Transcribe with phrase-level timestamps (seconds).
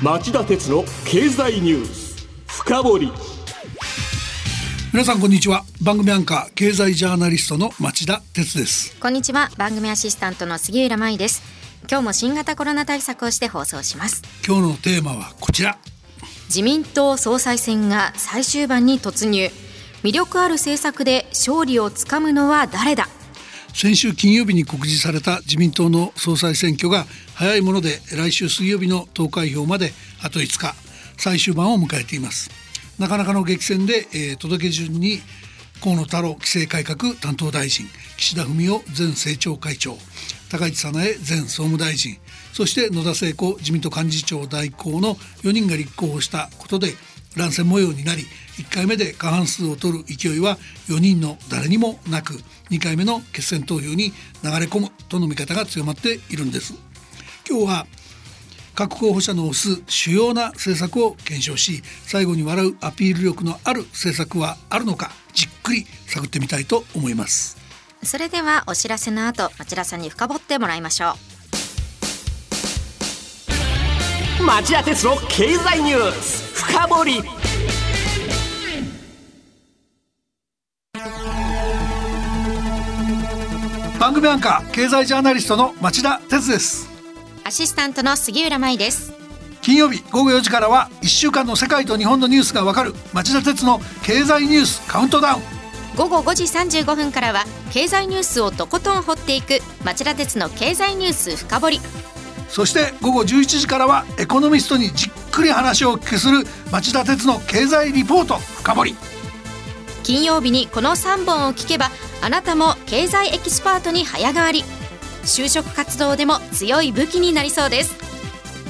[0.00, 2.24] 町田鉄の経済ニュース。
[2.46, 3.12] 深掘り。
[4.92, 5.64] 皆さんこんにちは。
[5.82, 8.96] 番組アンカー経済ジャーナリストの町田鉄です。
[9.00, 9.50] こんにちは。
[9.58, 11.42] 番組アシスタントの杉浦舞です。
[11.90, 14.22] 今日も新型コロナ対策をして放送します。
[14.46, 15.76] 今日のテーマはこちら。
[16.44, 19.50] 自民党総裁選が最終盤に突入。
[20.04, 23.08] 魅力ある政策で勝利をつかむのは誰だ？
[23.80, 27.06] 先週金曜日に告示された自民党の総裁選挙が
[27.36, 30.74] 早いもので来週水曜日の投開票まであと5日
[31.16, 32.50] 最終盤を迎えています。
[32.98, 35.20] なかなかの激戦で、えー、届け順に
[35.80, 37.86] 河野太郎規制改革担当大臣
[38.16, 39.96] 岸田文雄前政調会長
[40.50, 42.16] 高市早苗前総務大臣
[42.52, 45.14] そして野田聖子自民党幹事長代行の
[45.44, 46.94] 4人が立候補したことで
[47.36, 48.24] 乱戦模様になり
[48.58, 50.58] 1回目で過半数を取る勢いは
[50.88, 52.34] 4人の誰にもなく
[52.70, 54.12] 2回目の決選投票に
[54.42, 56.74] 流れ込むとの見方が強まっているんです。
[57.48, 57.86] 今日は
[58.74, 67.56] 各候補者の推す主要な政策を検証し最後に笑うアピール力のある政策はあるのかじっくり探ってみたいと思います。
[68.02, 71.14] それではお知らせの後町田さんに深掘ってもらいましょ
[74.40, 74.44] う。
[74.44, 77.47] 町田鉄の経済ニュース深掘
[84.08, 86.88] 番組アンカー経済ジャーナリストの町田鉄です。
[87.44, 89.12] アシスタントの杉浦舞です。
[89.60, 95.42] 金曜日午後4時からは1週間の世界と日本のニュースがわかる町田鉄の経済ニュースカウントダウン。
[95.94, 101.80] 午後5時35分からは経済ニュースをとことん掘っていく町田鉄の経済ニュース深掘り。
[102.48, 108.96] そして午後11時からはエコノミストにじっくり話をお聞きする町田鉄の経済リポート深掘り。
[110.02, 114.64] 金曜日にこの3本を聞けばあなたも経済エキスパートに早変わり。
[115.24, 117.94] 就職活動でも強い武器になりそうです。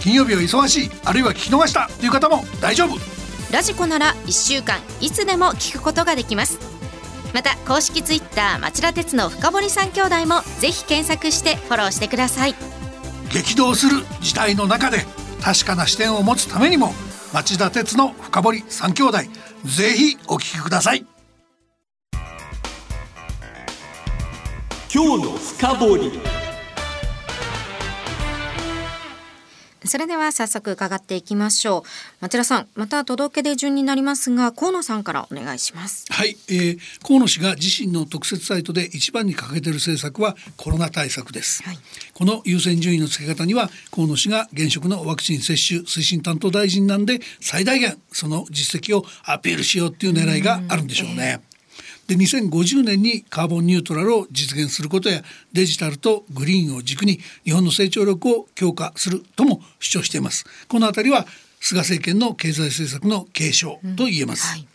[0.00, 2.96] 金曜日は忙しいあるいは聞き逃したという方も大丈夫。
[3.52, 6.58] ラジコなら1週間いつでも聞くことができます。
[7.34, 12.55] また公式ツイッター町田鉄の深堀三兄弟もぜひ検索してフォローしてください。
[13.33, 15.05] 激動する時代の中で
[15.42, 16.92] 確かな視点を持つためにも
[17.33, 19.18] 町田鉄の深堀三兄弟
[19.64, 21.05] ぜひお聞きください
[24.90, 26.12] 今日の深掘り。
[29.84, 31.82] それでは早速伺っていきましょう。
[32.20, 36.06] 町田さんまた届け出順になりますが河野さんからお願いします。
[36.08, 41.78] はい、えー、河野氏が自身の特設サイトで一番に掲げている政策はコロナ対策です、はい、
[42.14, 51.40] この優先順位の付け方には河野氏が現職のワクチン接種推進担当大臣なんで最大限その実績をアピールしようっていう狙いがあるんでしょうね、
[52.08, 60.45] で2050年にカーボンニュートラルを実現することやデジタルとグリーンを軸に日本の成長力を強化するとも主張しています。
[60.68, 61.27] このあたりは
[61.61, 64.68] 菅政権の経済政策の継承と言えます、うんはい、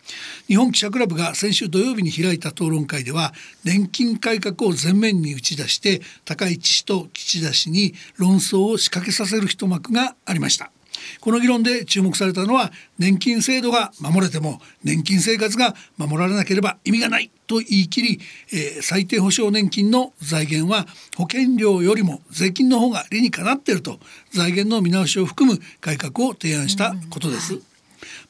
[0.48, 3.32] 日本記者クラブが先週土曜日に開いた討論会では
[3.64, 10.70] 年金改革を前面に打ち出して高市氏と岸田氏に論争を仕掛けさせる一幕がありました。
[11.20, 18.20] この議論で注目されたのは年金制度が守れても年金生活が守られなければ意味がないと言い切り、
[18.52, 23.98] えー、最低保障年金の財源は保険料よりも税金の方が理にかなっていると
[24.32, 27.54] 財源の見直しを含む改革を提案したことです。
[27.54, 27.73] うん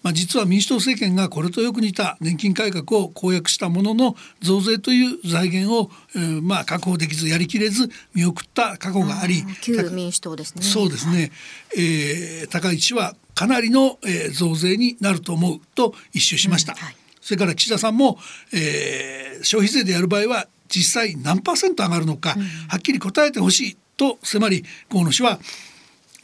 [0.03, 10.63] まあ、実は民主党政権がこれとよく似た年金改革を公約したものの増税という財源を、えー、まあ確保できずやりきれず見送った過去があり旧民主党ですね。
[10.63, 11.31] そうですね、
[11.77, 18.19] えー、高市氏はかなりの、えー、増税になると思うと一周しました、うんはい、それから岸田さんも、
[18.53, 25.39] えー、消費税でやる場合は実際何パーセント上がるのか、うん、はっきり答えてほしいと迫り河野氏は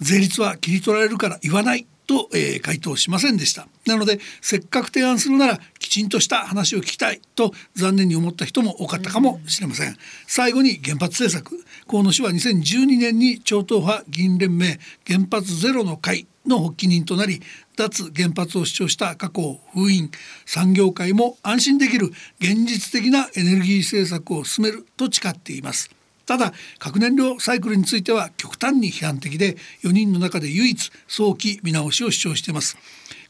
[0.01, 3.69] 税率は切り取られるから言わないと、えー、回答しませんでした。
[3.87, 9.97] なのでせっかく提案するならきちんとした話を聞きたいと残念に思った人も多かったかもしれません。
[10.27, 11.65] 最後に原発政策。
[11.89, 14.81] 河野氏は2012年に超党派議員連盟。
[15.07, 17.41] 原発ゼロの会の発起人となり
[17.77, 20.11] 脱原発を主張した過去を封印。
[20.47, 22.07] 産業界も安心できる
[22.41, 26.00] 現実的なエネルギー政策を進めると誓っています。
[26.31, 32.77] ただ核燃料サイクルについては極端に批判的で4人の中で唯一早期見直しを主張しています。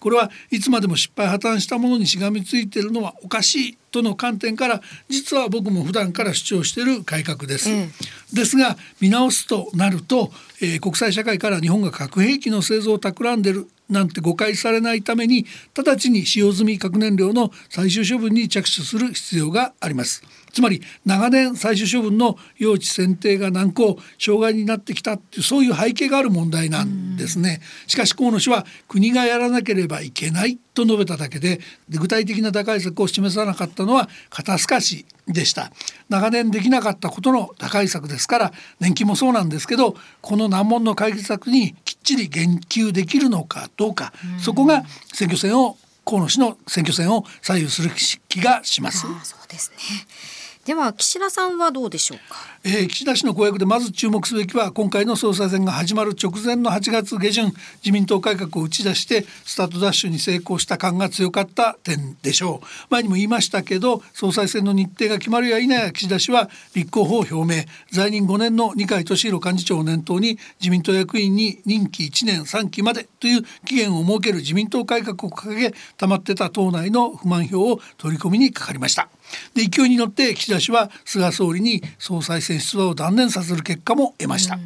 [0.01, 7.93] これはいつまでも失敗破綻したものにしがみついているのはおかしいとの観点から実は僕も普段から主張している改革です、うん、
[8.33, 10.31] ですが見直すとなると、
[10.63, 15.45] えー、国際社会から日本が核兵器の製造を企んでいるなんて誤解されないために
[15.77, 20.23] 直ちに使用済み核燃料の最終処分に着手する必要があります。
[20.53, 27.61] つまり長年最終処分の用地選定が難航障害になってきたっていうそういう背景がある問題なんですね。
[27.87, 31.61] しかし河野氏は国がやらなければいけないと述べただけで
[31.91, 35.71] 具体的な打開策を示さなかったのは肩透かしでした。
[36.09, 47.91] 長年できなかったことの打開策ですから年金もそうなんですけどこの難問の解決策にきっちり言及できるのかどうかそこが選挙戦を河野氏の選挙戦を左右する
[48.29, 49.01] 気がします。
[49.01, 49.77] そうですね
[50.67, 57.47] では岸田さんはどうでしょうか、えー、岸田氏の公約でまず注目すべきは今回の総裁選が始まる直前の8月下旬
[57.83, 62.67] 自民党改革を打ち出してスタートダッシュに成功した感が強かった点でしょう。
[62.91, 67.65] 前にも言いましたけど総裁選の日程が決まるや否や岸田氏は立候補を表明。
[67.91, 79.09] 在任5年の二階俊博幹事長を念頭に自民党役員に任期1年3期までという期限を設ける自民党改革を掲げ溜まってた党内の不満票を取り込みにかかりました。
[79.55, 84.59] で勢いに乗って岸田氏は菅総理に総裁選出馬を断念させる結果も得ました、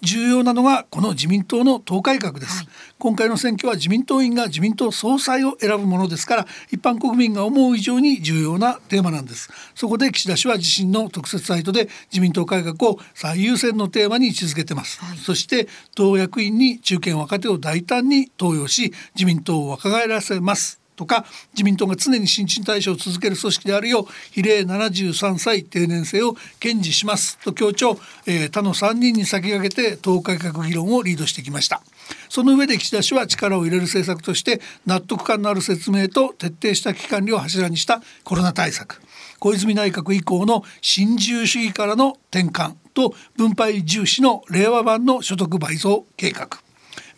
[0.00, 2.68] 重要なのがこの自民党の党改革です、はい、
[2.98, 9.50] 今回の選挙は自民党員が自民党総裁を選ぶものですから一般国民が思う以上に重要なテーマなんです。
[9.74, 21.24] そこで岸田氏は自身の特設サイトで自民党改革を最優先のテーマに位置づけてます、はい、そして党役員に中堅若手を大胆に登用し自民党を若返らせますとか
[21.54, 31.80] 自民党が常に新陳代謝を続ける組織であるよう比例73歳定年制を堅持しますと強調、えー、他の3人に先駆けて党改革議論をリードしてきました。
[32.28, 39.00] その上で岸田氏は力を入れる政策として納得感のある説明と徹底した危機管理を柱にしたコロナ対策。
[39.38, 46.67] 小泉内閣以降の新自由主義からの転換と分配重視の令和版の所得倍増計画。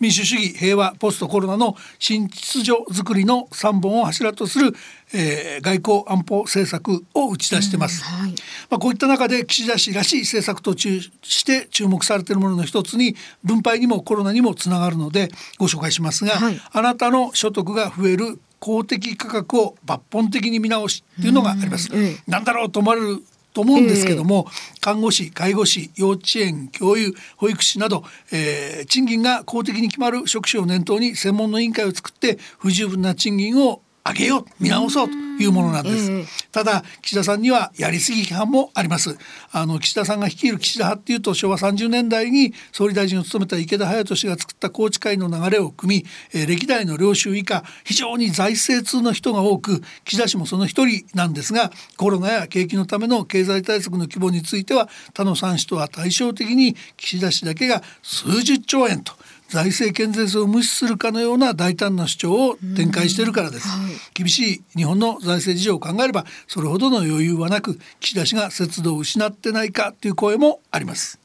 [0.01, 4.73] 民主主義平和ポストコロナの新秩序づくりの3本を柱とする、
[5.13, 8.31] えー、外交安保政策を打ち出してます、うんはい、
[8.71, 21.89] まあ、こういった中で岸田氏らしい政策として注目されているものの一つに分配にもコロナにもつながるのでご紹介しますが、はい、あなたの所得が増える公的価格を抜本的に見直しっていうのがあります。
[21.91, 39.17] うん、なんだろうと思われると思うんですけども、えー、看護師介護士幼稚園教諭保育士など、えー、賃金が公的に決まる職種を念頭に専門の委員会を作って不十分な賃金を上げよう見直そうというものなんです、えー、ただ岸田さんにはやりすぎ批判もあります。
[39.51, 59.13] あの岸田さんが率いる岸田派っていうと昭和30年代に総理大臣を務めた池田隼人氏が作った宏池会の流れを組み、えー、歴代の領袖以下非常に財政通の人が多く岸田氏もその一人なんですがコロナや景気のための経済対策の規模については他の3氏とは対照的に岸田氏だけが数十兆円と
[59.51, 71.19] 財政健全性を無視するかのような大胆な主張を展開しているからです、はい、厳しい日本の財政事情を考えればそれほどの余裕はなく岸田氏が節度を失ってないかという声もあります。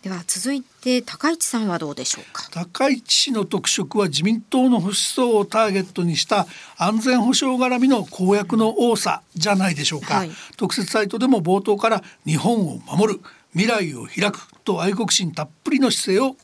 [0.00, 2.48] では続いて高市さんはどうでしょうか？
[2.52, 6.46] 高市氏の特色は自民党の保守層をターゲットにした
[6.76, 13.20] 安全保障絡みの公約の多さじゃないでしょうか、はい、特設サイトでも冒頭から日本を守る
[13.54, 16.36] 未来を開くと愛国心たっぷりの姿勢を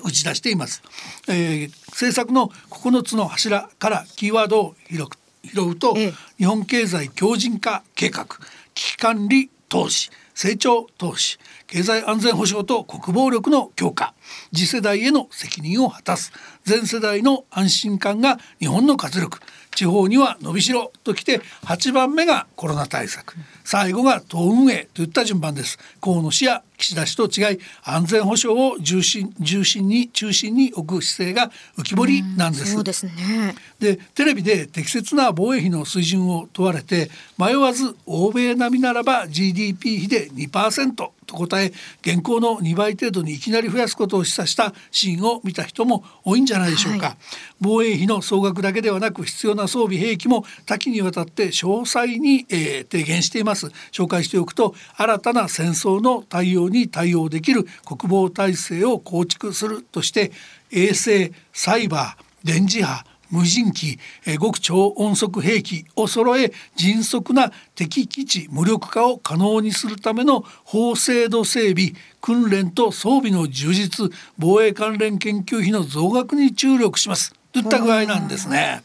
[0.00, 0.82] 打ち出しています、
[1.28, 8.26] えー、政策の9つの柱からキーワードを拾うと、ええ、日本経済強靭化計画
[8.74, 14.14] 危機管理投資成長投資経済安全保障と国防力の強化
[14.54, 16.32] 次世代への責任を果たす
[16.64, 19.40] 全世代の安心感が日本の活力
[19.74, 32.72] 地方には伸びしろときて8番目がコロナ対策最後が党運営といった順番です河野氏や岸田氏と違い安全保障を重心重心に中心に置く姿勢が浮き彫りなんです。
[32.72, 33.54] そうですね。
[33.78, 47.16] でテレビで適切な防衛費の水準を問われて迷わず欧米並みならば GDP 比で2%と答え現行の2倍程度にいきなり増やすことを示唆したシーンを見た人も多いんじゃないでしょうか、はい、
[47.60, 53.68] 防衛費の総額だけではなく必要な装備兵器も多岐にわたって詳細に、えー、提言しています。
[53.92, 60.32] 紹介しておくと新たな戦争の対応に対応できる国防体制を構築するとして
[60.70, 78.82] 衛星サイバー電磁波無人機、え極超音速兵器を揃え迅速な敵基地無力化を可能にするための法制度整備訓練と装備の充実防衛関連研究費の増額に注力しますといった具合なんですね。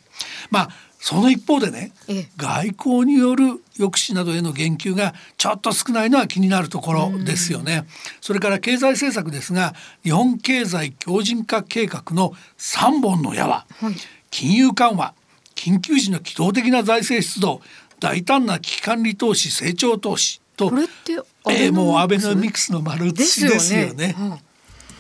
[0.50, 7.86] まあその一方でねええ外交による抑止などへの言及がちょっと少ないのは気になるところですよね。
[8.20, 13.94] それから経済政策ですが日本経済強靭化計画の3本の矢は、はい
[14.38, 15.16] 金融緩和
[15.56, 17.60] 緊急時の機動的な財政出動
[18.00, 21.14] 大胆な危機管理投資成長投資とこれって
[21.50, 23.60] えーもうアベノミククスの丸写ですよね。
[23.60, 24.16] しですよね。
[24.16, 24.36] は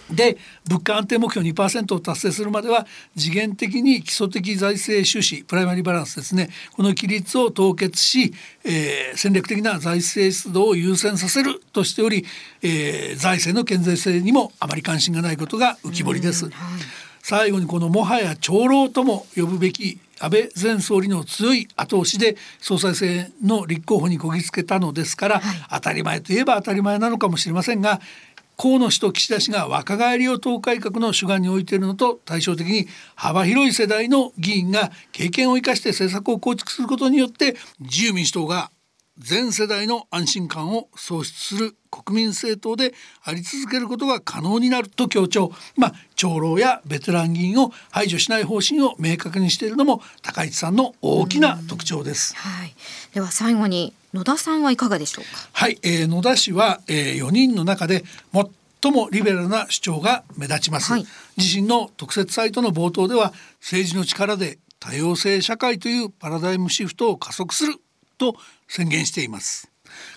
[0.09, 0.15] い。
[0.15, 6.49] で物価安定目標2%を達成するまでは次元的に基礎的財政収支プライマリーバランスですね。
[6.71, 12.25] この規律を凍結し、えー戦略的な財政出動を優先させるとしており、
[12.63, 16.49] えー財政の健全性にもあまり関心がないことが浮き彫りです。
[17.29, 27.99] 最後にこのもはや長老とも呼ぶべき安倍前総理の強い後押しで総裁選の立候補にこぎつけたのですから、当たり前といえば当たり前なのかもしれませんが
[28.55, 38.71] 河野氏と岸田氏が若返りを党改革の主眼に置いているのと対照的に幅広い世代の議員が経験を生かして政策を構築することによって自由民主党が
[39.19, 42.93] 全世代の安心感を創出する国民政党で
[43.23, 45.51] あり続けることが可能になると強調。
[45.75, 52.35] まあ長老やベテラン議員を排除しない方針を明確にしているのも高市さんの大きな特徴です。
[52.35, 52.75] はい、
[53.13, 55.49] では最後に野田さんはいかがでしょうか？
[55.51, 58.03] はい、えー野田氏は、えー、4人の中で
[58.81, 61.05] 最もリベラルな主張が目立ちます、はい。
[61.37, 67.75] 自身の特設サイトの冒頭では政治の力で多様性社会というパラダイムシフトを加速する
[68.17, 68.35] と
[68.67, 69.71] 宣言しています。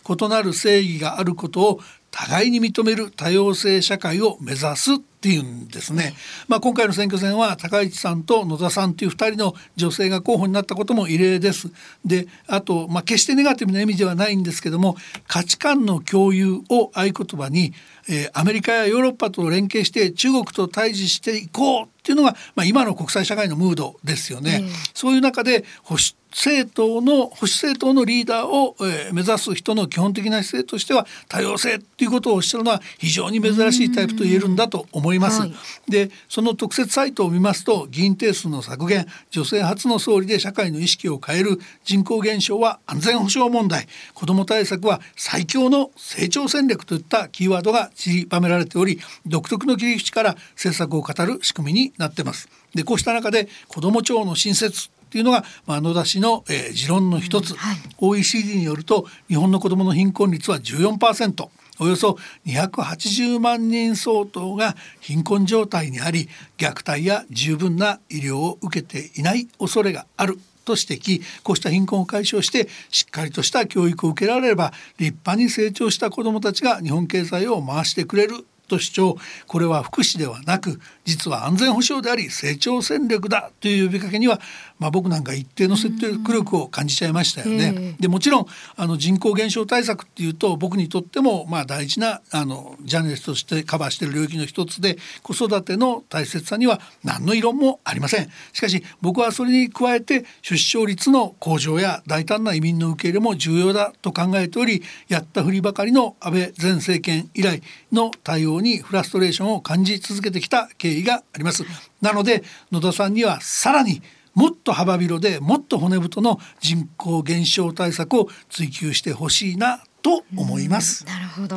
[0.09, 1.81] 異なる正義があることを
[2.11, 6.15] 互いに認める多様性社会を目指すっていうんですね。
[6.49, 11.71] まあ今回の選挙戦は高市さんと野田さんという2人の女性が候補になったことも異例です。
[12.07, 14.97] で、あとまあ決してネガティブな意味ではないんですけども
[15.29, 17.75] 価値観の共有を合言葉に、
[18.09, 24.65] えーアメリカやヨーロッパと連携して中国と対峙していこうっていうのが、まあ、今の国際社会のムードですよね。
[24.95, 35.10] そういう中で保守政党の保守政党のリーダーを、えー目指す人の基本的な姿勢としては多様性っていうことをおっしゃるのは非常に珍しいタイプと言えるんだと思います。
[35.19, 35.55] はい。
[35.89, 43.87] でその特設サイトを見ますと議員定数の削減女性初の総理で社会の意識を変える人口減少は安全保障問題。
[44.15, 52.49] 子ども対策は最強の成長戦略といったキーワードが散りばめられており独特の切り口から政策を語る仕組みになってます。
[52.75, 57.77] でこうした中で子ども庁の新設っていうのが、まあ、野田氏の、えー持論の一つ、はい。
[57.99, 61.49] OECD によると日本の子どもの貧困率は14%
[61.81, 71.23] およそ280万人相当が貧困状態にあり虐待や十分な医療を受けていない恐れがあると指摘。
[71.43, 84.41] こうした貧困を解消してしっかりとした教育を受けられれば立派に成長した子どもたちが日本経済を回してくれると主張これは福祉ではなく実は安全保障であり成長戦略だという呼びかけには、
[84.79, 87.97] まあ、僕なんか一定の説得力を感じちゃいましたよね。
[87.99, 88.47] でもちろん
[88.77, 98.31] あの人口減少対策っていうと僕にとってもまあ大事なあのジャーナリストとしてカバーしている領域の一つで子育ての大切さには何の異論もありません。
[98.53, 107.63] しかし僕はそれに加えて出生率の向上や大胆な移民の受け入れも重要だと考えておりやったふりばかりの安倍前政権以来
[107.93, 111.65] の対応にフラストレーションを感じ続けてきた経緯があります。
[112.01, 114.03] なので野田さんにはさらに
[114.35, 121.05] もっと幅広でもっと骨太の人口減少対策を追求してほしいなと思います。
[121.07, 121.57] なるほど、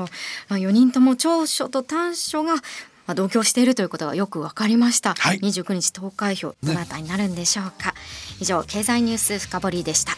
[0.50, 2.56] まあ、4人とも長所と短所が
[3.06, 5.40] まあ同居しているということがよく分かりました、はい。
[5.40, 7.94] 29日投開票どなたになるんでしょうか、
[8.40, 10.14] 以上経済ニュース深掘りでした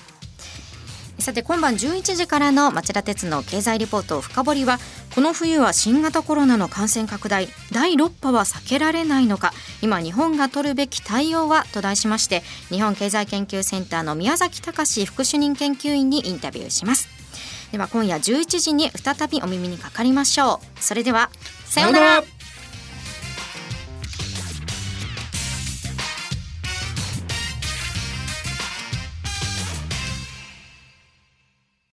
[1.20, 4.78] さて今晩11時からの町田鉄の経済リポート深掘りは
[5.14, 9.54] この冬は新型コロナの感染拡大第6波は避けられないのか。
[9.82, 17.08] 今日本が取るべき対応はと題しまして日本経済研究センターの宮崎隆副主任研究員にインタビューします。
[17.72, 20.80] では今夜11時に再びお耳にかかりましょう。
[20.80, 21.30] それでは
[21.66, 22.35] さようなら。